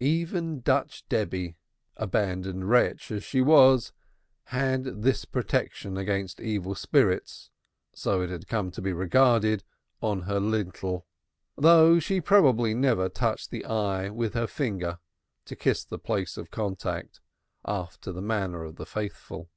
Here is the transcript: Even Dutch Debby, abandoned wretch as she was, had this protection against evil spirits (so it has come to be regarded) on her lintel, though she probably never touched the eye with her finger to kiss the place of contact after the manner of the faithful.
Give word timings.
Even 0.00 0.60
Dutch 0.60 1.06
Debby, 1.10 1.54
abandoned 1.98 2.66
wretch 2.70 3.10
as 3.10 3.22
she 3.22 3.42
was, 3.42 3.92
had 4.44 4.84
this 5.02 5.26
protection 5.26 5.98
against 5.98 6.40
evil 6.40 6.74
spirits 6.74 7.50
(so 7.92 8.22
it 8.22 8.30
has 8.30 8.46
come 8.46 8.70
to 8.70 8.80
be 8.80 8.94
regarded) 8.94 9.64
on 10.00 10.22
her 10.22 10.40
lintel, 10.40 11.04
though 11.56 11.98
she 11.98 12.22
probably 12.22 12.72
never 12.72 13.10
touched 13.10 13.50
the 13.50 13.66
eye 13.66 14.08
with 14.08 14.32
her 14.32 14.46
finger 14.46 14.98
to 15.44 15.54
kiss 15.54 15.84
the 15.84 15.98
place 15.98 16.38
of 16.38 16.50
contact 16.50 17.20
after 17.66 18.12
the 18.12 18.22
manner 18.22 18.64
of 18.64 18.76
the 18.76 18.86
faithful. 18.86 19.50